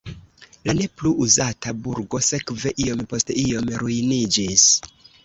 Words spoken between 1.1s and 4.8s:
uzata burgo sekve iom post iom ruiniĝis.